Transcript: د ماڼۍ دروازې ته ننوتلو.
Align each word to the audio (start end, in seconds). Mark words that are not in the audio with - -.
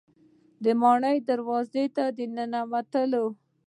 د 0.63 0.65
ماڼۍ 0.81 1.17
دروازې 1.29 1.85
ته 1.95 2.03
ننوتلو. 2.35 3.25